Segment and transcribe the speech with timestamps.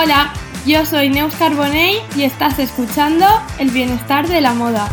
[0.00, 0.32] Hola,
[0.64, 3.26] yo soy Neus Carbonell y estás escuchando
[3.58, 4.88] El Bienestar de la Moda.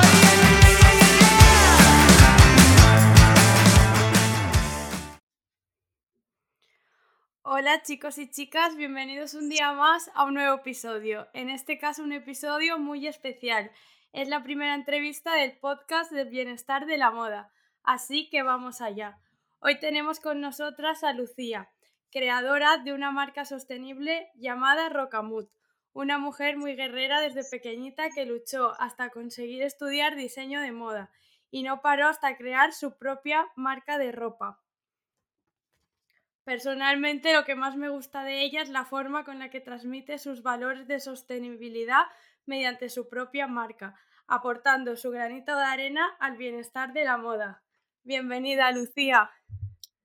[7.43, 11.28] Hola chicos y chicas, bienvenidos un día más a un nuevo episodio.
[11.33, 13.69] En este caso un episodio muy especial.
[14.11, 17.51] Es la primera entrevista del podcast del bienestar de la moda.
[17.83, 19.19] Así que vamos allá.
[19.60, 21.69] Hoy tenemos con nosotras a Lucía,
[22.15, 25.50] creadora de una marca sostenible llamada Rocamut,
[25.92, 31.11] una mujer muy guerrera desde pequeñita que luchó hasta conseguir estudiar diseño de moda
[31.51, 34.61] y no paró hasta crear su propia marca de ropa.
[36.45, 40.17] Personalmente lo que más me gusta de ella es la forma con la que transmite
[40.17, 42.05] sus valores de sostenibilidad
[42.45, 47.61] mediante su propia marca, aportando su granito de arena al bienestar de la moda.
[48.03, 49.31] Bienvenida, Lucía.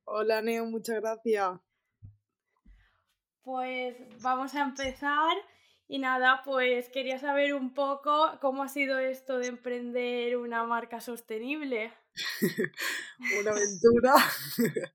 [0.02, 1.69] Hola, Neo, muchas gracias.
[3.42, 5.36] Pues vamos a empezar
[5.88, 11.00] y nada, pues quería saber un poco cómo ha sido esto de emprender una marca
[11.00, 11.92] sostenible.
[13.40, 14.14] una aventura.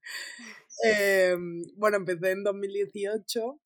[0.83, 3.61] Em, bueno, empecé en 2018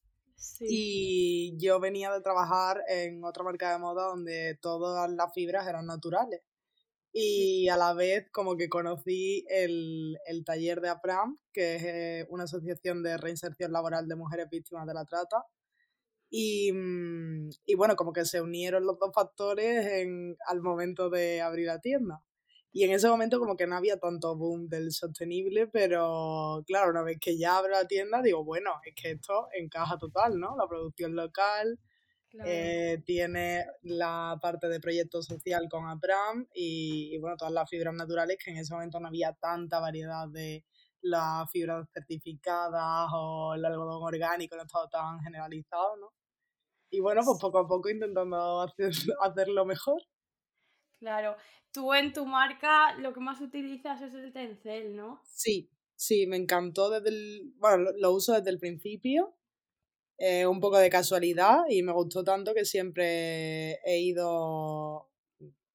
[0.61, 5.87] y yo venía de trabajar en otra marca de moda donde todas las fibras eran
[5.87, 6.41] naturales.
[7.21, 12.27] Y a la vez como que conocí el, el taller de APRAM, que es eh,
[12.29, 15.43] una asociación de reinserción laboral de mujeres víctimas de la trata.
[16.29, 21.41] Y, mm, y bueno, como que se unieron los dos factores en, al momento de
[21.41, 22.23] abrir la tienda.
[22.71, 27.03] Y en ese momento como que no había tanto boom del sostenible, pero claro, una
[27.03, 30.55] vez que ya abro la tienda, digo, bueno, es que esto encaja total, ¿no?
[30.57, 31.79] La producción local,
[32.45, 38.37] eh, tiene la parte de proyecto social con APRAM y, bueno, todas las fibras naturales
[38.43, 40.63] que en ese momento no había tanta variedad de
[41.01, 46.13] las fibras certificadas o el algodón orgánico no estaba tan generalizado, ¿no?
[46.91, 50.01] Y bueno, pues poco a poco intentando hacer, hacerlo mejor.
[50.99, 51.35] Claro,
[51.71, 55.21] tú en tu marca lo que más utilizas es el tencel, ¿no?
[55.25, 59.38] Sí, sí, me encantó desde el, bueno, lo uso desde el principio
[60.19, 65.09] eh, un poco de casualidad y me gustó tanto que siempre he ido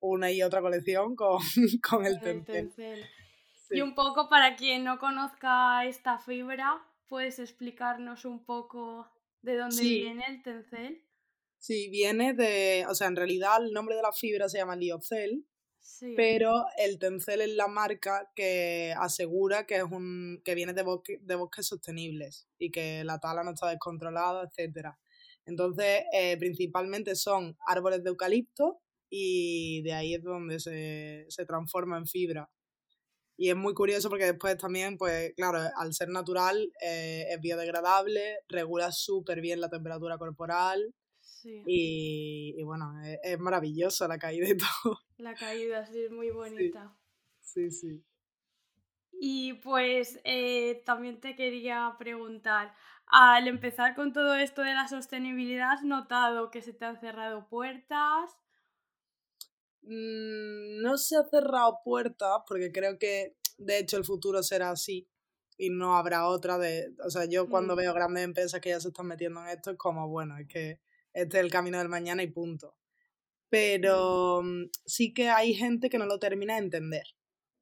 [0.00, 1.38] una y otra colección con,
[1.88, 3.05] con el tencel.
[3.71, 9.10] Y un poco para quien no conozca esta fibra, ¿puedes explicarnos un poco
[9.41, 11.03] de dónde viene el tencel?
[11.59, 15.47] Sí, viene de, o sea, en realidad el nombre de la fibra se llama liocel,
[16.17, 21.19] pero el Tencel es la marca que asegura que es un que viene de, bosque,
[21.21, 24.99] de bosques sostenibles y que la tala no está descontrolada, etcétera.
[25.47, 28.81] Entonces, eh, principalmente son árboles de eucalipto
[29.11, 32.50] y de ahí es donde se, se transforma en fibra.
[33.37, 38.39] Y es muy curioso porque después también, pues claro, al ser natural eh, es biodegradable,
[38.49, 40.94] regula súper bien la temperatura corporal,
[41.44, 45.00] y, bueno, es, maravillosa la caída y todo.
[45.19, 46.97] La caída, sí, es muy bonita.
[47.41, 48.03] Sí, sí.
[49.12, 52.75] Y pues eh, también te quería preguntar,
[53.06, 57.49] al empezar con todo esto de la sostenibilidad, ¿has notado que se te han cerrado
[57.49, 58.31] puertas?
[59.82, 65.09] Mm, no se ha cerrado puertas porque creo que de hecho el futuro será así
[65.56, 66.94] y no habrá otra de...
[67.05, 67.78] O sea, yo cuando mm.
[67.78, 70.81] veo grandes empresas que ya se están metiendo en esto es como, bueno, es que
[71.15, 72.77] este es el camino del mañana y punto.
[73.49, 77.07] Pero mm, sí que hay gente que no lo termina de entender,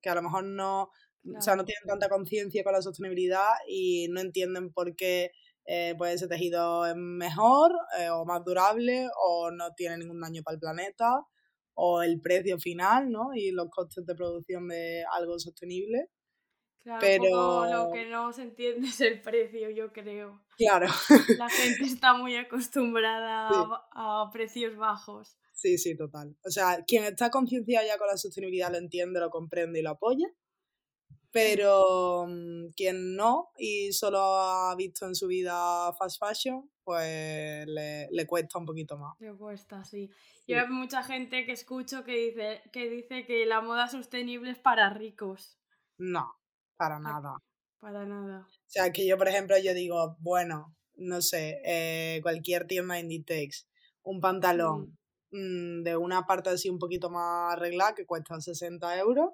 [0.00, 0.90] que a lo mejor no,
[1.36, 5.30] o sea, no tienen tanta conciencia con la sostenibilidad y no entienden por qué
[5.64, 10.42] eh, pues ese tejido es mejor eh, o más durable o no tiene ningún daño
[10.42, 11.24] para el planeta
[11.74, 13.30] o el precio final, ¿no?
[13.34, 16.08] Y los costes de producción de algo sostenible.
[16.82, 20.42] Claro, pero lo que no se entiende es el precio, yo creo.
[20.56, 20.88] Claro.
[21.38, 23.48] La gente está muy acostumbrada
[23.92, 25.36] a, precios bajos.
[25.52, 26.36] Sí, sí, total.
[26.44, 29.90] O sea, quien está concienciado ya con la sostenibilidad lo entiende, lo comprende y lo
[29.90, 30.26] apoya.
[31.30, 38.08] Pero mm, quien no y solo ha visto en su vida fast fashion, pues le,
[38.10, 39.14] le cuesta un poquito más.
[39.20, 40.10] Le cuesta, sí.
[40.46, 44.58] Yo hay mucha gente que escucho que dice, que dice que la moda sostenible es
[44.58, 45.56] para ricos.
[45.96, 46.34] No,
[46.82, 47.36] para nada.
[47.78, 48.48] Para nada.
[48.50, 53.68] O sea, que yo, por ejemplo, yo digo, bueno, no sé, eh, cualquier tienda Inditex,
[54.02, 54.98] un pantalón
[55.30, 59.30] mm, de una parte así un poquito más arreglada que cuesta 60 euros,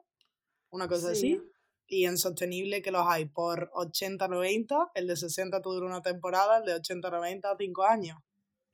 [0.68, 1.40] una cosa así.
[1.86, 6.02] Y en sostenible que los hay por 80, 90, el de 60 te dura una
[6.02, 8.18] temporada, el de 80, 90, 5 años.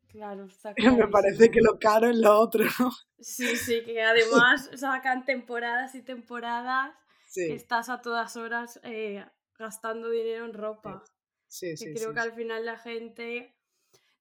[0.08, 2.90] Claro, está Me parece que lo caro es lo otro, ¿no?
[3.20, 6.92] Sí, sí, que además sacan temporadas y temporadas
[7.34, 9.24] que estás a todas horas eh,
[9.58, 11.04] gastando dinero en ropa.
[11.46, 11.92] Sí, sí.
[11.94, 13.56] creo que al final la gente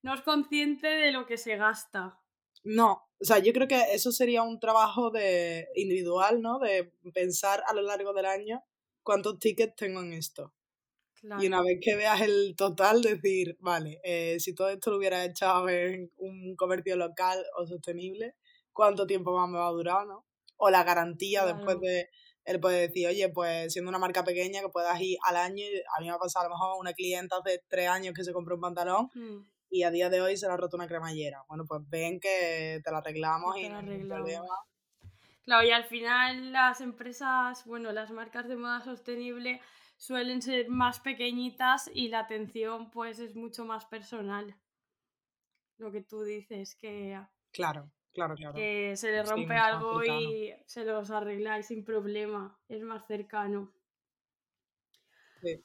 [0.02, 2.20] no es consciente de lo que se gasta.
[2.64, 6.60] No, o sea, yo creo que eso sería un trabajo de individual, ¿no?
[6.60, 8.64] De pensar a lo largo del año
[9.02, 10.54] cuántos tickets tengo en esto.
[11.40, 15.24] Y una vez que veas el total, decir, vale, eh, si todo esto lo hubiera
[15.24, 18.36] echado en un comercio local o sostenible,
[18.74, 20.26] ¿cuánto tiempo más me va a durar, no?
[20.58, 22.10] O la garantía después de
[22.46, 25.64] él puede decir, oye, pues siendo una marca pequeña que puedas ir al año,
[25.98, 28.34] a mí me ha pasado a lo mejor una clienta hace tres años que se
[28.34, 29.46] compró un pantalón mm.
[29.70, 31.44] y a día de hoy se le ha roto una cremallera.
[31.48, 34.56] Bueno, pues ven que te la arreglamos y no hay problema.
[35.46, 39.62] Claro, y al final las empresas, bueno, las marcas de moda sostenible
[39.98, 44.56] suelen ser más pequeñitas y la atención pues es mucho más personal.
[45.78, 47.20] Lo que tú dices, que...
[47.52, 48.54] Claro, claro, claro.
[48.54, 52.58] Que se le rompe algo y se los arregláis sin problema.
[52.70, 53.72] Es más cercano.
[55.42, 55.64] Sí.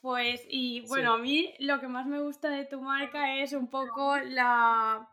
[0.00, 3.68] Pues, y bueno, a mí lo que más me gusta de tu marca es un
[3.68, 5.08] poco la,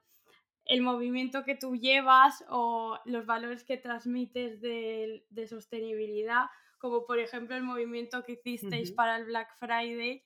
[0.66, 6.46] el movimiento que tú llevas o los valores que transmites de, de sostenibilidad
[6.86, 10.24] como por ejemplo el movimiento que hicisteis para el Black Friday.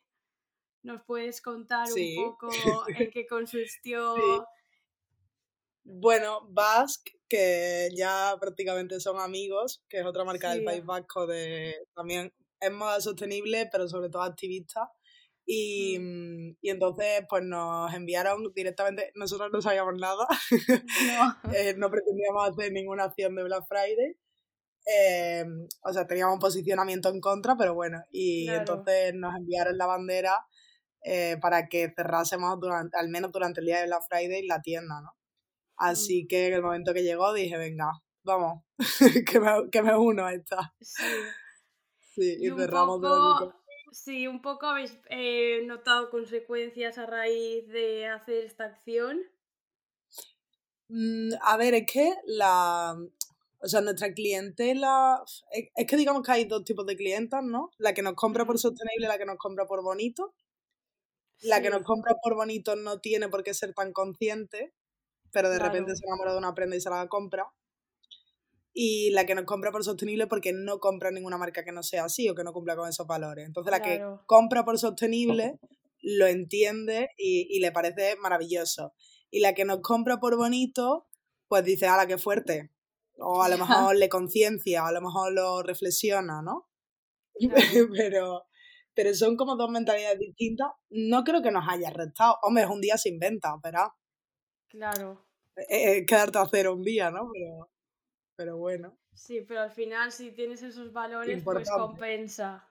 [0.84, 2.50] ¿Nos puedes contar un poco
[2.88, 4.46] en qué consistió?
[5.84, 11.76] Bueno, Basque, que ya prácticamente son amigos, que es otra marca del País Vasco de
[11.96, 14.92] también es moda sostenible, pero sobre todo activista.
[15.46, 16.58] Y, mm.
[16.62, 20.28] y, entonces, pues nos enviaron directamente, nosotros no sabíamos nada,
[21.44, 21.54] no.
[21.56, 24.16] Eh, no pretendíamos hacer ninguna acción de Black Friday,
[24.86, 25.46] eh,
[25.84, 30.46] o sea, teníamos un posicionamiento en contra, pero bueno, y entonces nos enviaron la bandera
[31.04, 35.02] eh, para que cerrásemos durante, al menos durante el día de la Friday la tienda,
[35.02, 35.12] ¿no?
[35.80, 36.28] Así mm.
[36.28, 37.92] que en el momento que llegó dije, venga,
[38.24, 38.64] vamos,
[39.26, 40.76] que, me, que me uno a esta.
[40.82, 41.04] Sí.
[42.20, 43.54] Sí, y, cerramos poco,
[43.92, 49.20] Sí, un poco habéis eh, notado consecuencias a raíz de hacer esta acción.
[50.90, 52.96] Mm, a ver, es que la,
[53.60, 57.72] o sea, nuestra clientela, es que digamos que hay dos tipos de clientas, ¿no?
[57.78, 60.36] La que nos compra por sostenible y la que nos compra por bonito.
[61.42, 64.74] La que nos compra por bonito no tiene por qué ser tan consciente,
[65.32, 67.48] pero de repente se enamora de una prenda y se la compra.
[68.74, 72.06] Y la que nos compra por sostenible porque no compra ninguna marca que no sea
[72.06, 73.46] así o que no cumpla con esos valores.
[73.46, 75.60] Entonces la que compra por sostenible
[76.02, 78.94] lo entiende y, y le parece maravilloso.
[79.32, 81.08] Y la que nos compra por bonito,
[81.48, 82.72] pues dice, ala, qué fuerte
[83.22, 86.68] o a lo mejor le conciencia, a lo mejor lo reflexiona, ¿no?
[87.96, 88.46] pero,
[88.94, 90.70] pero son como dos mentalidades distintas.
[90.90, 92.38] No creo que nos haya restado.
[92.44, 93.94] Hombre, es un día sin venta, pero...
[94.70, 95.26] Claro.
[95.56, 97.30] Es, quedarte a cero un día, ¿no?
[97.34, 97.70] Pero,
[98.36, 98.98] pero bueno.
[99.14, 102.66] Sí, pero al final si tienes esos valores, pues compensa.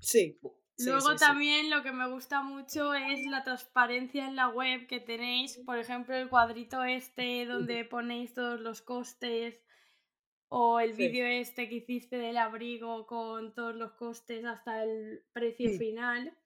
[0.00, 0.40] Sí,
[0.86, 5.58] Luego también lo que me gusta mucho es la transparencia en la web que tenéis,
[5.66, 9.60] por ejemplo, el cuadrito este donde ponéis todos los costes
[10.48, 15.70] o el vídeo este que hiciste del abrigo con todos los costes hasta el precio
[15.78, 16.36] final.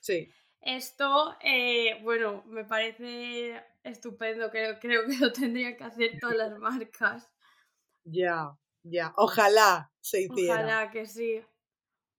[0.00, 0.30] Sí.
[0.60, 6.58] Esto, eh, bueno, me parece estupendo, creo, creo que lo tendrían que hacer todas las
[6.58, 7.30] marcas.
[8.04, 10.54] Ya, ya, ojalá se hiciera.
[10.54, 11.42] Ojalá que sí.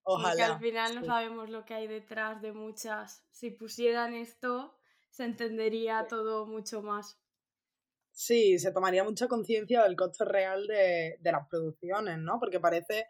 [0.03, 3.23] Porque al final no sabemos lo que hay detrás de muchas.
[3.31, 4.75] Si pusieran esto,
[5.11, 7.19] se entendería todo mucho más.
[8.11, 12.39] Sí, se tomaría mucha conciencia del costo real de, de, las producciones, ¿no?
[12.39, 13.05] Porque parece,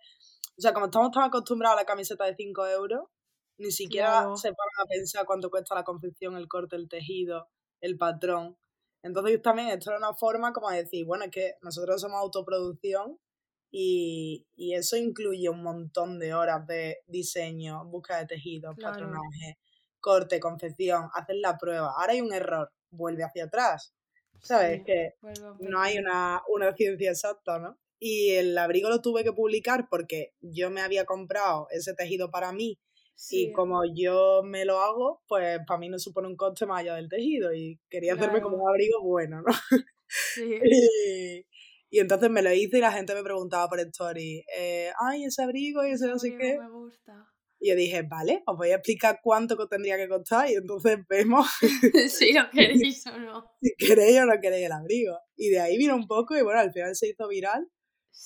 [0.57, 3.09] o sea, como estamos tan acostumbrados a la camiseta de 5 euros,
[3.59, 7.47] ni siquiera se paran a pensar cuánto cuesta la confección, el corte, el tejido,
[7.81, 8.57] el patrón.
[9.03, 13.17] Entonces también esto era una forma como de decir, bueno, es que nosotros somos autoproducción
[13.71, 19.59] y, y, eso incluye un montón de horas de diseño, búsqueda de tejidos, patronaje,
[19.99, 21.93] corte, confección, hacer la prueba.
[21.95, 23.93] Ahora hay un error, vuelve hacia atrás.
[24.41, 24.83] ¿Sabes?
[24.85, 25.15] que
[25.59, 27.77] no hay una, una ciencia exacta, ¿no?
[27.99, 32.53] Y el abrigo lo tuve que publicar porque yo me había comprado ese tejido para
[32.53, 32.79] mí
[33.31, 36.95] y como yo me lo hago, pues para mí no supone un coste más allá
[36.95, 39.53] del tejido y quería hacerme como un abrigo bueno, ¿no?
[40.07, 40.59] Sí.
[40.63, 41.45] y,
[41.91, 45.41] y entonces me lo hice y la gente me preguntaba por story, eh, ay, ese
[45.41, 46.59] abrigo y ese no sé qué.
[46.59, 47.27] Me gusta.
[47.59, 51.47] Y yo dije, vale, os voy a explicar cuánto tendría que costar y entonces vemos
[52.09, 53.51] si lo queréis o no.
[53.61, 55.17] Si queréis o no queréis el abrigo.
[55.35, 57.67] Y de ahí vino un poco y bueno, al final se hizo viral.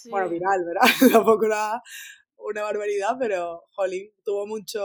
[0.09, 0.81] Bueno, viral, ¿verdad?
[1.23, 1.81] Tampoco era
[2.43, 4.81] una barbaridad, pero jolín, tuvo mucho...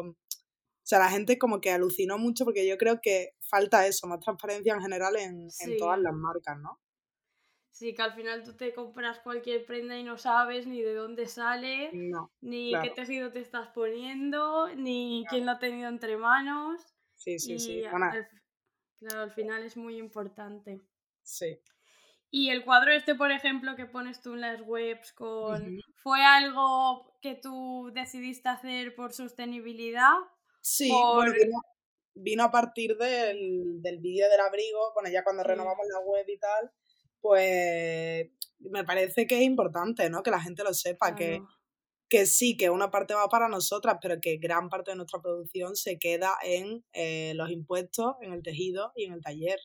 [0.00, 4.20] O sea, la gente como que alucinó mucho porque yo creo que falta eso, más
[4.20, 6.80] transparencia en general en, en todas las marcas, ¿no?
[7.80, 11.26] Sí, que al final tú te compras cualquier prenda y no sabes ni de dónde
[11.26, 11.90] sale,
[12.42, 16.82] ni qué tejido te estás poniendo, ni quién lo ha tenido entre manos.
[17.14, 17.82] Sí, sí, sí.
[18.98, 20.82] claro, al final es muy importante.
[21.22, 21.58] Sí.
[22.30, 25.80] Y el cuadro este, por ejemplo, que pones tú en las webs con...
[26.02, 30.14] ¿Fue algo que tú decidiste hacer por sostenibilidad?
[30.62, 30.90] Sí,
[32.14, 36.38] vino, a partir del, del vídeo del abrigo, bueno, ya cuando renovamos la web y
[36.38, 36.70] tal,
[37.20, 38.28] pues
[38.60, 40.22] me parece que es importante, ¿no?
[40.22, 41.42] Que la gente lo sepa, que,
[42.08, 45.76] que sí, que una parte va para nosotras, pero que gran parte de nuestra producción
[45.76, 49.58] se queda en eh, los impuestos, en el tejido y en el taller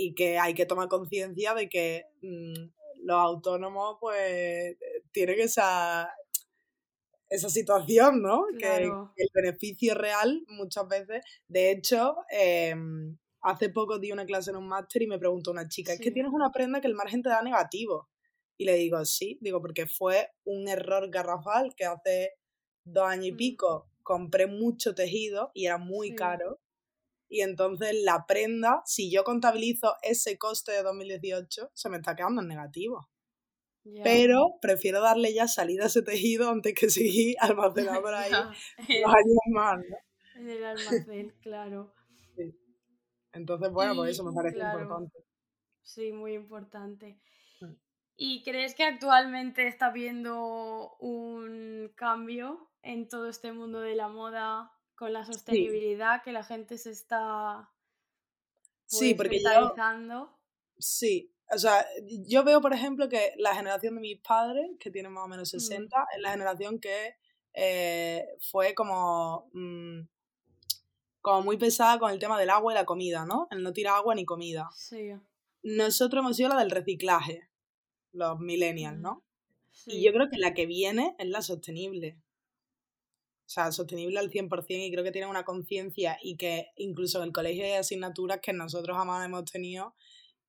[0.00, 4.76] y que hay que tomar conciencia de que mm, los autónomos pues
[5.12, 6.10] tienen esa,
[7.28, 8.46] esa situación, ¿no?
[8.58, 14.56] Que, el beneficio real muchas veces, de hecho, em, hace poco di una clase en
[14.56, 17.22] un máster y me preguntó una chica, es que tienes una prenda que el margen
[17.22, 18.08] te da negativo.
[18.56, 22.32] Y le digo, sí, digo, porque fue un error garrafal que hace
[22.84, 23.36] dos años y mm.
[23.36, 26.58] pico compré mucho tejido y era muy caro
[27.30, 32.42] y entonces la prenda, si yo contabilizo ese coste de 2018, se me está quedando
[32.42, 33.08] en negativo.
[34.02, 38.32] Pero prefiero darle ya salida a ese tejido antes que seguir almacenando por ahí
[39.02, 39.96] los años más, ¿no?
[40.40, 41.94] En el almacén, claro.
[42.34, 42.52] Sí.
[43.32, 45.24] Entonces, bueno, pues eso me parece importante.
[45.82, 47.20] Sí, muy importante.
[47.60, 47.74] Mm.
[48.16, 54.72] ¿Y crees que actualmente está habiendo un cambio en todo este mundo de la moda
[55.00, 57.72] con la sostenibilidad que la gente se está
[58.84, 60.38] sí, pues, porque yo,
[60.76, 61.86] sí, o sea,
[62.26, 65.48] yo veo, por ejemplo, que la generación de mis padres, que tienen más o menos
[65.48, 66.06] 60, mm.
[66.16, 67.14] es la generación que
[67.54, 70.00] eh, fue como, mm,
[71.22, 73.48] como muy pesada con el tema del agua y la comida, ¿no?
[73.50, 74.68] El no tirar agua ni comida.
[74.76, 75.12] Sí.
[75.62, 77.48] Nosotros hemos sido la del reciclaje,
[78.12, 79.24] los millennials, mm, ¿no?
[79.86, 82.18] Y yo creo que la que viene es la sostenible
[83.50, 87.24] o sea, sostenible al 100% y creo que tiene una conciencia y que incluso en
[87.24, 89.96] el colegio hay asignaturas que nosotros jamás hemos tenido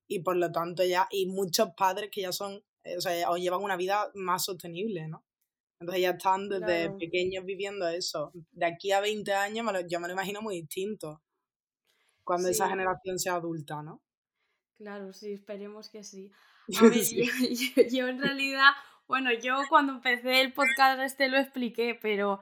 [0.07, 3.37] y por lo tanto ya, y muchos padres que ya son, eh, o sea, o
[3.37, 5.25] llevan una vida más sostenible, ¿no?
[5.79, 8.31] Entonces ya están desde pequeños viviendo eso.
[8.51, 11.23] De aquí a 20 años yo me lo imagino muy distinto
[12.23, 14.03] cuando esa generación sea adulta, ¿no?
[14.77, 16.29] Claro, sí, esperemos que sí.
[17.91, 18.69] yo en realidad,
[19.07, 22.41] bueno, yo cuando empecé el podcast este lo expliqué, pero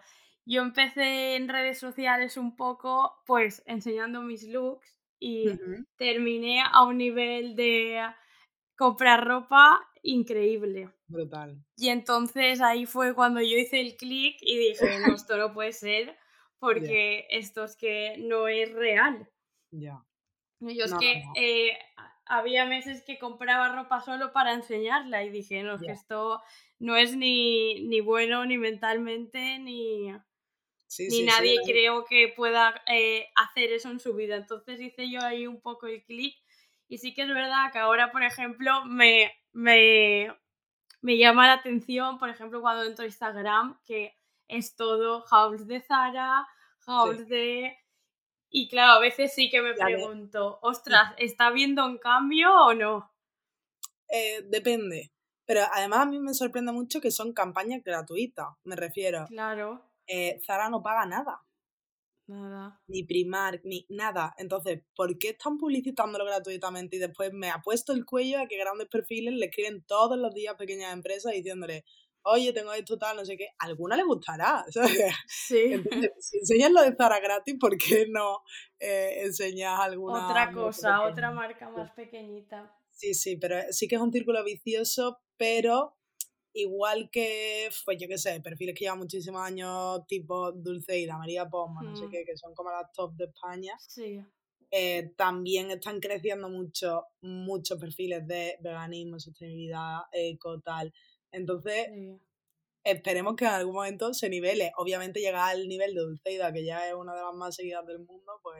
[0.50, 5.46] yo empecé en redes sociales un poco, pues enseñando mis looks y
[5.96, 8.02] terminé a un nivel de
[8.76, 10.90] comprar ropa increíble.
[11.08, 11.64] Brutal.
[11.78, 15.72] Y entonces ahí fue cuando yo hice el clic y dije, no, esto no puede
[15.72, 16.18] ser
[16.60, 19.30] porque esto es que no es real.
[19.70, 20.04] Ya.
[20.62, 21.78] Yo es que eh,
[22.26, 26.42] había meses que compraba ropa solo para enseñarla y dije, no, que esto
[26.80, 30.12] no es ni, ni bueno ni mentalmente ni
[30.98, 34.36] ni nadie creo que pueda eh, hacer eso en su vida.
[34.36, 36.36] Entonces hice yo ahí un poco el clic
[36.88, 40.36] y sí que es verdad que ahora, por ejemplo, me, me,
[41.02, 44.16] me llama la atención, por ejemplo, cuando entro a Instagram, que
[44.48, 46.48] es todo house de Zara,
[46.80, 47.78] house de...
[48.50, 53.14] Y claro, a veces sí que me pregunto, ostras, ¿está viendo un cambio o no?
[54.10, 55.12] Eh, depende.
[55.46, 59.28] Pero además a mí me sorprende mucho que son campañas gratuitas, me refiero.
[59.28, 59.89] Claro.
[60.10, 61.42] Eh, Zara no paga nada.
[62.28, 62.82] Nada.
[62.88, 64.34] Ni Primark, ni nada.
[64.38, 68.58] Entonces, ¿por qué están publicitándolo gratuitamente y después me ha puesto el cuello a que
[68.58, 71.86] grandes perfiles le escriben todos los días a pequeñas empresas diciéndole,
[72.24, 74.66] oye, tengo esto tal, no sé qué, a alguna le gustará.
[75.28, 75.74] Sí.
[75.74, 78.42] Entonces, si enseñas lo de Zara gratis, ¿por qué no
[78.80, 80.28] eh, enseñas alguna...
[80.28, 82.76] Otra cosa, otra marca más pequeñita.
[82.92, 85.99] Sí, sí, pero sí que es un círculo vicioso, pero
[86.62, 91.82] igual que, pues yo qué sé, perfiles que llevan muchísimos años, tipo Dulceida, María Poma,
[91.84, 92.10] no sé mm.
[92.10, 93.74] qué, que son como las top de España.
[93.80, 94.22] Sí.
[94.72, 100.94] Eh, también están creciendo mucho, muchos perfiles de veganismo, sostenibilidad, eco, tal.
[101.32, 101.88] Entonces,
[102.84, 104.72] esperemos que en algún momento se nivele.
[104.78, 108.00] Obviamente llegar al nivel de Dulceida, que ya es una de las más seguidas del
[108.00, 108.58] mundo, pues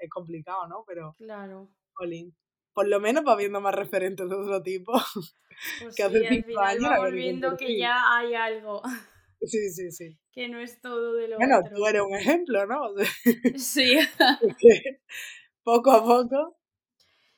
[0.00, 0.84] es complicado, ¿no?
[0.86, 1.68] Pero, claro.
[2.72, 4.92] Por lo menos va viendo más referentes de otro tipo.
[5.80, 6.82] Pues que hace cinco años.
[6.82, 8.82] Vamos viendo que ya hay algo.
[9.44, 10.16] Sí, sí, sí.
[10.30, 11.74] Que no es todo de lo bueno, otro.
[11.74, 12.80] tú eres un ejemplo, ¿no?
[13.56, 13.98] sí.
[15.64, 16.56] poco a poco.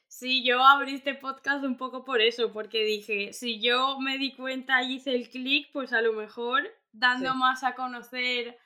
[0.07, 4.35] Sí, yo abrí este podcast un poco por eso, porque dije, si yo me di
[4.37, 6.62] cuenta y hice el clic, pues a lo mejor
[6.93, 8.59] dando más a conocer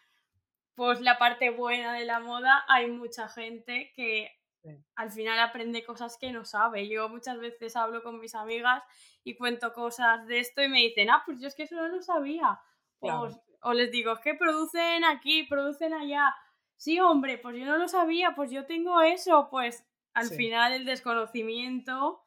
[0.74, 4.37] pues la parte buena de la moda, hay mucha gente que
[4.96, 6.88] al final aprende cosas que no sabe.
[6.88, 8.82] Yo muchas veces hablo con mis amigas
[9.24, 11.88] y cuento cosas de esto y me dicen, ah, pues yo es que eso no
[11.88, 12.60] lo sabía.
[13.00, 16.34] O, les digo, es que producen aquí, producen allá.
[16.76, 19.84] sí, hombre, pues yo no lo sabía, pues yo tengo eso, pues
[20.14, 22.24] al final el desconocimiento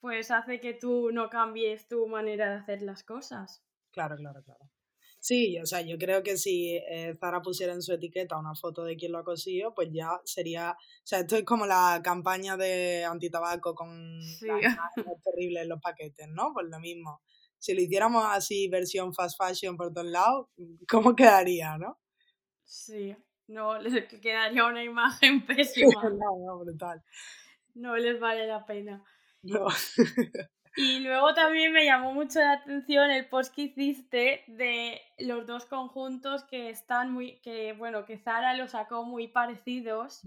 [0.00, 3.64] pues hace que tú no cambies tu manera de hacer las cosas.
[3.90, 4.70] Claro, claro, claro.
[5.18, 8.84] Sí, o sea, yo creo que si eh, Zara pusiera en su etiqueta una foto
[8.84, 12.56] de quién lo ha cosido, pues ya sería, o sea, esto es como la campaña
[12.56, 14.46] de antitabaco con sí.
[15.24, 16.52] terribles en los paquetes, ¿no?
[16.54, 17.22] Pues lo mismo.
[17.58, 20.48] Si lo hiciéramos así, versión fast fashion por todos lados,
[20.88, 21.98] ¿cómo quedaría, no?
[22.64, 23.16] Sí,
[23.48, 26.02] no, les quedaría una imagen pésima.
[26.04, 27.02] no, no, brutal.
[27.74, 29.04] No les vale la pena.
[29.42, 29.66] No.
[30.76, 35.64] Y luego también me llamó mucho la atención el post que hiciste de los dos
[35.64, 40.20] conjuntos que están muy, que bueno, que Zara los sacó muy parecidos.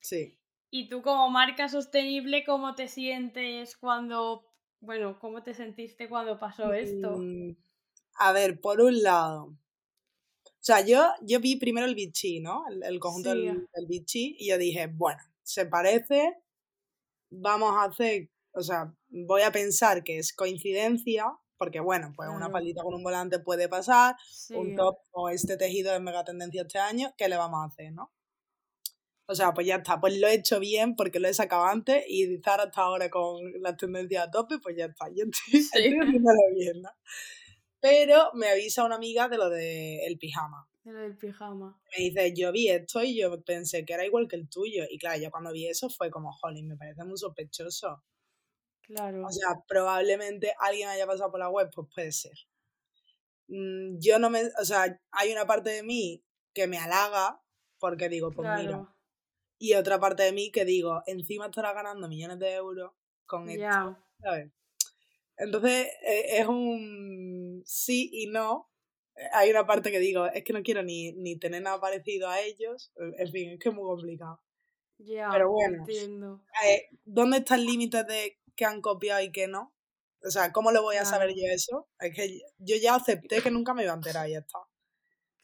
[0.00, 0.38] Sí.
[0.70, 4.44] Y tú como marca sostenible, ¿cómo te sientes cuando,
[4.80, 7.16] bueno, cómo te sentiste cuando pasó esto?
[7.16, 7.56] Mm,
[8.16, 12.64] a ver, por un lado, o sea, yo, yo vi primero el Vichy, ¿no?
[12.68, 16.36] El, conjunto del, del Vichy y yo dije, bueno, se parece,
[17.30, 22.50] vamos a hacer o sea, voy a pensar que es coincidencia, porque bueno, pues una
[22.50, 24.16] palita con un volante puede pasar,
[24.50, 27.92] un top o este tejido es mega tendencia este año, ¿qué le vamos a hacer,
[27.92, 28.12] no?
[29.26, 32.04] O sea, pues ya está, pues lo he hecho bien porque lo he sacado antes
[32.08, 36.40] y Zara hasta ahora con las tendencias a tope, pues ya está, yo estoy, haciéndolo
[36.54, 36.90] bien, ¿no?
[37.80, 40.66] Pero me avisa una amiga de lo del pijama.
[40.82, 41.78] De lo del pijama.
[41.96, 44.84] Me dice, yo vi esto y yo pensé que era igual que el tuyo.
[44.88, 48.02] Y claro, yo cuando vi eso fue como, jolín, me parece muy sospechoso.
[48.86, 49.26] Claro.
[49.26, 52.38] O sea, probablemente alguien haya pasado por la web, pues puede ser.
[53.48, 57.40] Mm, yo no me, o sea, hay una parte de mí que me halaga
[57.78, 58.88] porque digo, pues mira.
[59.58, 62.92] Y otra parte de mí que digo, encima estará ganando millones de euros
[63.24, 64.50] con esto, ¿sabes?
[65.36, 68.70] Entonces e, es un sí y no.
[69.16, 72.28] Eh, hay una parte que digo, es que no quiero ni, ni tener nada parecido
[72.28, 72.92] a ellos.
[72.96, 74.40] En fin, es que es muy complicado.
[74.98, 75.84] Ya, Pero bueno,
[76.64, 79.74] eh, ¿dónde está el límite de que han copiado y que no.
[80.22, 81.88] O sea, ¿cómo lo voy a saber yo eso?
[81.98, 84.58] Es que yo ya acepté que nunca me iba a enterar y ya está.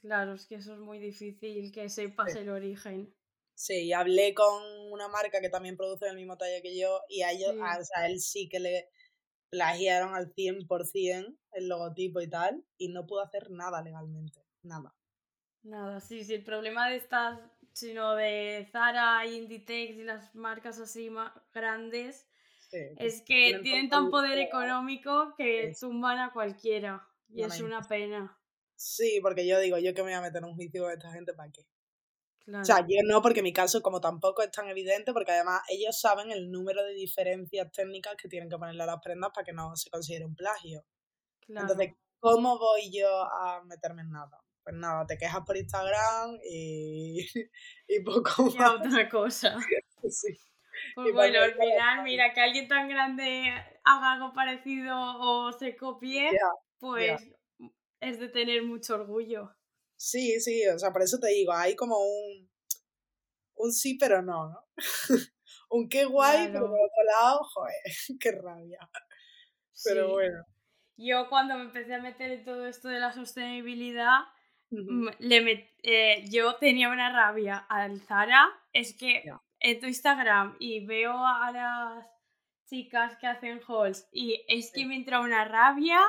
[0.00, 3.14] Claro, es que eso es muy difícil que sepas el origen.
[3.54, 7.20] Sí, y hablé con una marca que también produce el mismo taller que yo y
[7.20, 8.88] a ellos, o sea, él sí que le
[9.50, 14.94] plagiaron al 100% el logotipo y tal y no pudo hacer nada legalmente, nada.
[15.62, 17.38] Nada, sí, sí, el problema de estas,
[17.74, 22.29] sino de Zara, Inditex y las marcas así más grandes,
[22.72, 27.06] es que tienen, tan poder económico que zumban a cualquiera.
[27.28, 28.36] Y es una pena.
[28.74, 31.12] Sí, porque yo digo, yo que me voy a meter en un juicio con esta
[31.12, 31.66] gente, ¿para qué?
[32.52, 36.00] O sea, yo no, porque mi caso como tampoco es tan evidente, porque además ellos
[36.00, 39.52] saben el número de diferencias técnicas que tienen que ponerle a las prendas para que
[39.52, 40.84] no se considere un plagio.
[41.46, 44.42] Entonces, ¿cómo voy yo a meterme en nada?
[44.62, 47.20] Pues nada, te quejas por Instagram y,
[47.88, 48.54] y poco más.
[48.54, 49.56] Y otra cosa.
[50.08, 50.36] sí.
[50.94, 53.52] Pues bueno, al final, mira, que alguien tan grande
[53.84, 56.30] haga algo parecido o se copie,
[56.78, 57.22] pues
[58.00, 59.54] es de tener mucho orgullo.
[59.96, 62.50] Sí, sí, o sea, por eso te digo, hay como un,
[63.56, 64.66] un sí pero no, ¿no?
[65.70, 67.74] un qué guay, pero por otro lado, joder,
[68.20, 68.78] qué rabia.
[69.84, 70.44] Pero bueno.
[70.96, 74.20] Yo cuando me empecé a meter en todo esto de la sostenibilidad,
[75.18, 79.24] le eh, yo tenía una rabia al Zara, es que
[79.60, 82.06] en tu Instagram y veo a las
[82.66, 86.00] chicas que hacen hauls y es que me entra una rabia.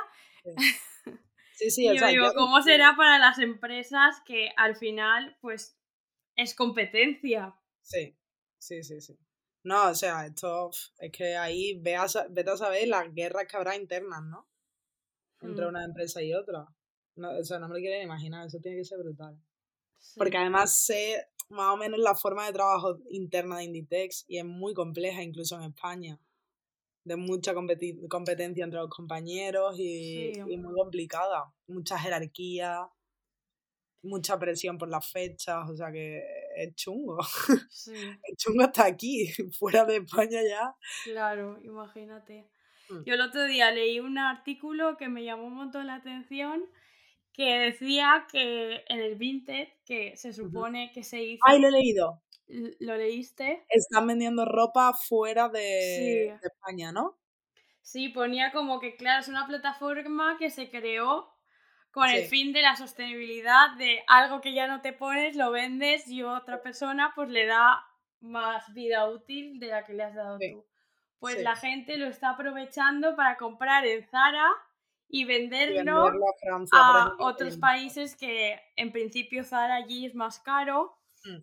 [1.54, 5.78] Sí, sí, y yo digo, ¿cómo será para las empresas que al final, pues,
[6.36, 7.54] es competencia?
[7.82, 8.16] Sí,
[8.58, 9.18] sí, sí, sí.
[9.64, 13.76] No, o sea, esto es que ahí veas, vete a saber las guerras que habrá
[13.76, 14.48] internas, ¿no?
[15.40, 15.68] Entre mm.
[15.68, 16.66] una empresa y otra.
[17.14, 19.38] No, o sea, no me lo quieren imaginar, eso tiene que ser brutal.
[20.16, 24.44] Porque además sé más o menos la forma de trabajo interna de Inditex y es
[24.44, 26.18] muy compleja incluso en España.
[27.04, 31.52] De mucha competencia entre los compañeros y, muy complicada.
[31.66, 32.88] Mucha jerarquía,
[34.02, 36.22] mucha presión por las fechas, o sea que
[36.56, 37.18] es chungo.
[37.70, 37.92] Sí.
[38.22, 40.74] Es chungo hasta aquí, fuera de España ya.
[41.04, 42.48] Claro, imagínate.
[42.88, 43.02] Mm.
[43.04, 46.64] Yo el otro día leí un artículo que me llamó un montón la atención
[47.32, 51.42] que decía que en el Vinted, que se supone que se hizo...
[51.46, 52.22] ¡Ay, lo he leído!
[52.80, 53.64] ¿Lo leíste?
[53.70, 57.18] Están vendiendo ropa fuera de, España, ¿no?
[57.80, 61.32] Sí, ponía como que, claro, es una plataforma que se creó
[61.90, 66.08] con el fin de la sostenibilidad, de algo que ya no te pones, lo vendes
[66.08, 67.84] y otra persona pues le da
[68.20, 70.66] más vida útil de la que le has dado tú.
[71.18, 74.48] Pues la gente lo está aprovechando para comprar en Zara
[75.14, 76.10] y venderlo,
[76.72, 80.98] a, otros países que en principio Zara allí es más caro.
[81.24, 81.40] Mm.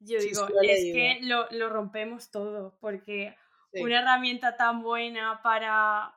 [0.00, 3.34] Yo digo, es que lo, lo, rompemos todo, porque
[3.72, 6.14] una herramienta tan buena para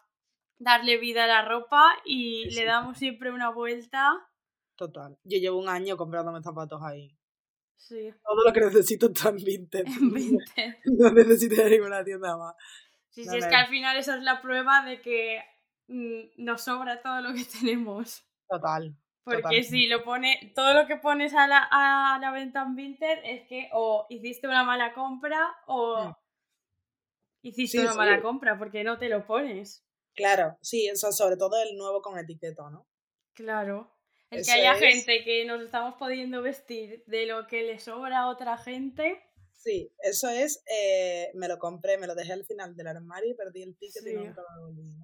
[0.59, 4.11] darle vida a la ropa y le damos siempre una vuelta.
[4.75, 5.17] Total.
[5.23, 7.17] Yo llevo un año comprándome zapatos ahí.
[7.77, 8.13] Sí.
[8.23, 9.85] Todo lo que necesito está en Vinted.
[10.85, 12.55] no necesito ninguna tienda más.
[13.09, 15.41] Sí, sí, es que al final esa es la prueba de que
[16.38, 18.23] nos sobra todo lo que tenemos.
[18.47, 18.95] Total.
[19.23, 23.19] Porque si lo pone, todo lo que pones a la, a la venta en Vinted
[23.23, 26.15] es que o hiciste una mala compra o mm.
[27.43, 29.86] hiciste una mala compra porque no te lo pones.
[30.15, 32.88] Claro, sí, eso sobre todo el nuevo con etiqueta, ¿no?
[33.34, 33.95] Claro.
[34.32, 38.30] El que haya gente que nos estamos pudiendo vestir de lo que le sobra a
[38.30, 39.21] otra gente.
[39.54, 43.36] Sí, eso es, eh, me lo compré, me lo dejé al final del armario y
[43.36, 45.00] perdí el ticket y nunca lo volví.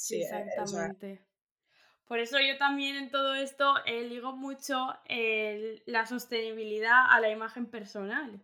[0.00, 1.20] Sí, e, exactamente.
[2.06, 4.88] Por eso yo también en todo esto eh, ligo mucho
[5.86, 8.42] la sostenibilidad a la imagen personal.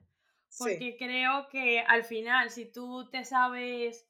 [0.58, 4.06] Porque creo que al final, si tú te sabes,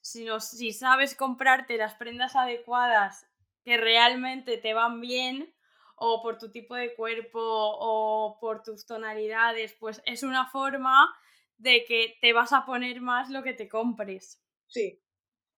[0.00, 3.26] si, no, si sabes comprarte las prendas adecuadas
[3.64, 5.52] que realmente te van bien,
[5.96, 11.14] o por tu tipo de cuerpo o por tus tonalidades, pues es una forma
[11.58, 14.42] de que te vas a poner más lo que te compres.
[14.66, 15.00] Sí.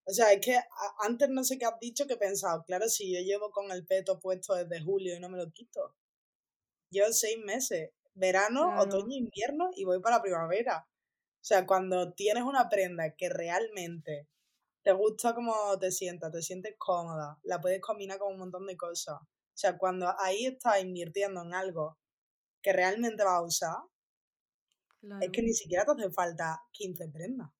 [0.09, 0.59] O sea, es que
[1.01, 3.87] antes no sé qué has dicho que he pensado, claro, si yo llevo con el
[3.87, 5.95] peto puesto desde julio y no me lo quito.
[6.91, 10.89] Yo seis meses, verano, otoño, invierno y voy para la primavera.
[10.89, 14.29] O sea, cuando tienes una prenda que realmente
[14.83, 18.77] te gusta cómo te sientas, te sientes cómoda, la puedes combinar con un montón de
[18.77, 19.19] cosas
[19.59, 21.99] o sea, cuando ahí estás invirtiendo en algo
[22.63, 23.77] que realmente vas a usar,
[25.21, 27.51] es que ni siquiera te hace falta 15 prendas.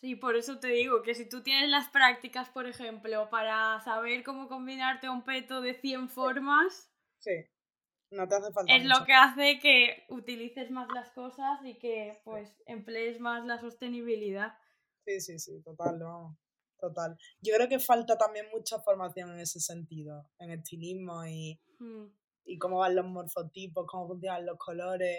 [0.00, 4.22] Sí, por eso te digo que si tú tienes las prácticas, por ejemplo, para saber
[4.22, 7.32] cómo combinarte un peto de 100 formas, sí,
[8.12, 8.72] no te hace falta.
[8.72, 13.58] Es lo que hace que utilices más las cosas y que pues emplees más la
[13.58, 14.52] sostenibilidad.
[15.04, 16.38] Sí, sí, sí, total, vamos.
[16.78, 17.18] Total.
[17.40, 22.06] Yo creo que falta también mucha formación en ese sentido, en estilismo y, hmm.
[22.44, 25.18] y cómo van los morfotipos, cómo funcionan los colores,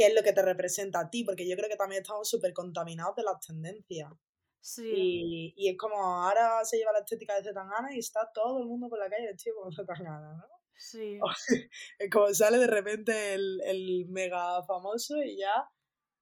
[0.00, 2.54] qué es lo que te representa a ti, porque yo creo que también estamos súper
[2.54, 4.10] contaminados de las tendencias.
[4.58, 4.90] Sí.
[4.94, 8.66] Y, y, es como ahora se lleva la estética de Zetangana y está todo el
[8.66, 10.44] mundo por la calle vestido como Zetangana, ¿no?
[10.74, 11.18] Sí.
[11.98, 15.68] es como sale de repente el, el mega famoso y ya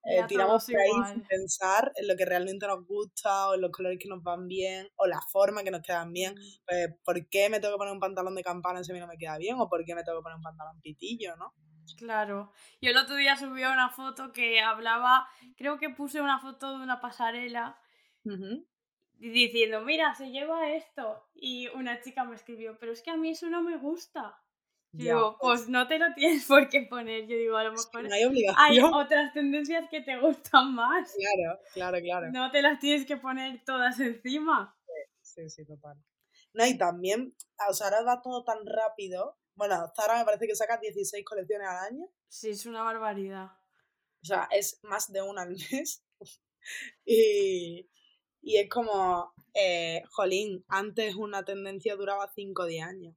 [0.05, 3.71] eh, tiramos por ahí sin pensar en lo que realmente nos gusta o en los
[3.71, 6.35] colores que nos van bien o la forma que nos quedan bien.
[6.67, 9.07] Pues, ¿por qué me tengo que poner un pantalón de campana si a mí no
[9.07, 9.55] me queda bien?
[9.61, 11.55] ¿O por qué me tengo que poner un pantalón pitillo, no?
[11.97, 12.53] Claro.
[12.81, 16.85] Yo el otro día subí una foto que hablaba, creo que puse una foto de
[16.85, 17.81] una pasarela
[19.15, 21.29] diciendo, mira, se lleva esto.
[21.35, 24.39] Y una chica me escribió, pero es que a mí eso no me gusta
[24.93, 27.27] digo, pues, pues no te lo tienes por qué poner.
[27.27, 28.09] Yo digo, a lo mejor
[28.57, 31.15] hay, otras tendencias que te gustan más.
[31.15, 32.31] Claro, claro, claro.
[32.33, 34.77] No te las tienes que poner todas encima.
[35.21, 35.97] Sí, sí, total.
[36.55, 37.35] No, y también,
[37.69, 39.37] o sea, ahora va todo tan rápido.
[39.59, 42.09] Bueno, Zara me parece que saca 16 colecciones al año.
[42.29, 43.47] Sí, es una barbaridad.
[44.23, 46.05] O sea, es más de una al mes.
[47.05, 47.91] y,
[48.41, 53.17] y es como, eh, jolín, antes una tendencia duraba 5 o 10 años.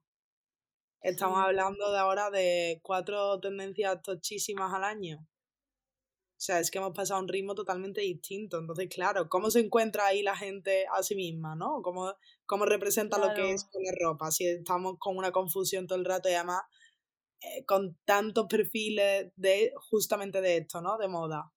[1.02, 5.20] Estamos hablando de ahora de cuatro tendencias tochísimas al año.
[5.20, 8.58] O sea, es que hemos pasado a un ritmo totalmente distinto.
[8.58, 11.84] Entonces, claro, ¿cómo se encuentra ahí la gente a sí misma, no?
[11.84, 12.16] ¿Cómo,
[12.52, 14.30] cómo representa lo que es poner ropa?
[14.30, 16.64] Si estamos con una confusión todo el rato y además
[17.40, 20.98] eh, con tantos perfiles de justamente de esto, ¿no?
[20.98, 21.50] De moda.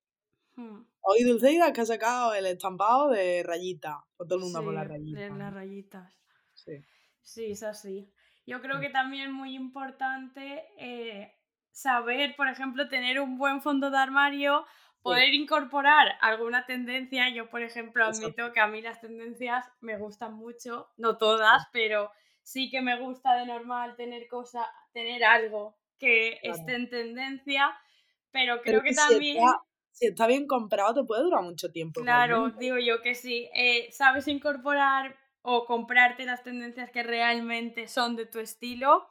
[0.54, 0.86] Hmm.
[1.00, 3.96] Hoy Dulceida que ha sacado el estampado de rayitas.
[4.16, 5.20] Todo el mundo con las rayitas.
[5.20, 6.14] De las rayitas.
[6.54, 6.84] Sí.
[7.20, 8.08] Sí, es así.
[8.46, 11.34] Yo creo que también es muy importante eh,
[11.72, 14.64] saber, por ejemplo, tener un buen fondo de armario,
[15.04, 17.28] poder incorporar alguna tendencia.
[17.28, 22.10] Yo, por ejemplo, admito que a mí las tendencias me gustan mucho, no todas, pero
[22.42, 27.78] sí que me gusta de normal tener cosa, tener algo que esté en tendencia,
[28.30, 29.44] pero creo que, también...
[29.92, 32.00] Si está, bien comprado, te puede durar mucho tiempo.
[32.00, 33.48] Claro, digo yo que sí.
[33.54, 39.06] Eh, sabes incorporar o comprarte las tendencias que realmente son de tu estilo,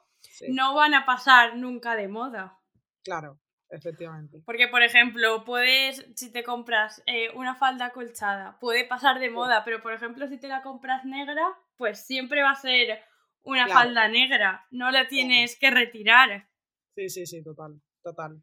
[0.50, 2.60] no van a pasar nunca de moda.
[3.04, 3.40] Claro,
[3.74, 4.42] efectivamente.
[4.46, 9.64] Porque, por ejemplo, puedes, si te compras eh, una falda colchada, puede pasar de moda,
[9.66, 11.44] pero por ejemplo, si te la compras negra,
[11.78, 13.00] pues siempre va a ser
[13.44, 16.50] una falda negra, no la tienes que retirar.
[16.96, 18.42] Sí, sí, sí, total, total.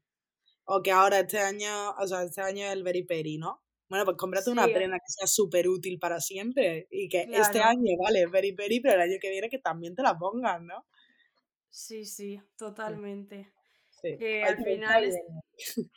[0.64, 3.62] O que ahora este año, o sea, este año es el Very Peri, ¿no?
[3.88, 7.96] Bueno, pues cómprate una prenda que sea súper útil para siempre y que este año
[8.00, 10.86] vale peri peri, pero el año que viene que también te la pongas, ¿no?
[11.70, 13.52] Sí, sí, totalmente.
[14.02, 15.16] Que al final es...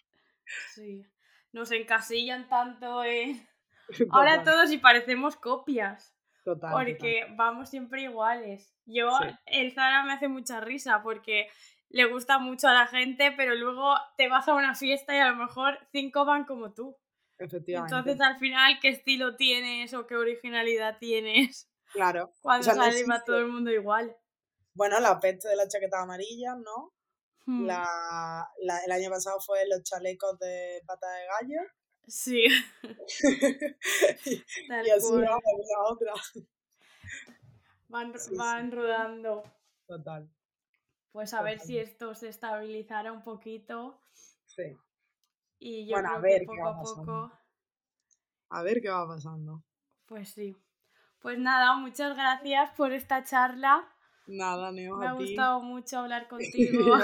[0.75, 1.03] Sí.
[1.51, 3.47] Nos encasillan tanto en...
[4.11, 6.15] Ahora todos y parecemos copias.
[6.43, 6.71] Total.
[6.71, 8.75] Porque vamos siempre iguales.
[8.85, 9.09] Yo,
[9.45, 11.47] el Zara me hace mucha risa porque
[11.89, 15.29] le gusta mucho a la gente, pero luego te vas a una fiesta y a
[15.29, 16.97] lo mejor cinco van como tú.
[17.37, 17.95] Efectivamente.
[17.95, 21.69] Entonces, al final, ¿qué estilo tienes o qué originalidad tienes?
[21.93, 22.31] Claro.
[22.41, 24.15] Cuando sale va todo el mundo igual.
[24.73, 26.93] Bueno, la peste de la chaqueta amarilla, ¿no?
[27.45, 27.65] Hmm.
[27.65, 28.49] La,
[28.86, 31.62] el año pasado fue los chalecos de pata de gallo.
[32.08, 32.45] Sí.
[34.25, 36.13] y, así va la otra.
[37.88, 39.43] Van, van rodando.
[39.86, 40.29] Total.
[41.12, 44.01] Pues a ver si esto se estabilizara un poquito.
[44.45, 44.75] Sí.
[45.60, 47.32] Y yo creo que poco a poco.
[48.49, 49.63] A ver qué va pasando.
[50.06, 50.58] Pues sí.
[51.19, 53.92] Pues nada, muchas gracias por esta charla.
[54.25, 54.97] Nada, Neo.
[54.97, 56.95] Me ha gustado mucho hablar contigo,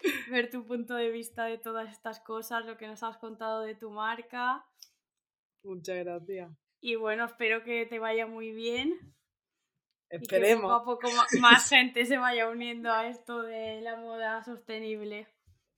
[0.30, 3.74] ver tu punto de vista de todas estas cosas, lo que nos has contado de
[3.74, 4.64] tu marca.
[5.62, 6.50] Muchas gracias.
[6.80, 9.14] Y bueno, espero que te vaya muy bien.
[10.10, 10.48] Esperemos.
[10.48, 11.08] Y que poco a poco
[11.40, 15.26] más gente se vaya uniendo a esto de la moda sostenible.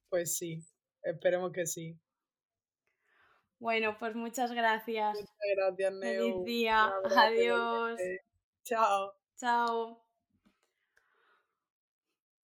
[0.09, 0.61] Pues sí,
[1.03, 1.99] esperemos que sí.
[3.59, 5.15] Bueno, pues muchas gracias.
[5.15, 6.23] Muchas gracias, Neo.
[6.23, 6.93] Feliz día.
[7.17, 7.99] Adiós.
[8.65, 9.15] Chao.
[9.37, 10.06] Chao.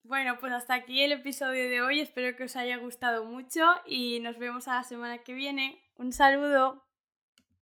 [0.04, 2.00] Bueno, pues hasta aquí el episodio de hoy.
[2.00, 5.80] Espero que os haya gustado mucho y nos vemos a la semana que viene.
[5.96, 6.82] Un saludo.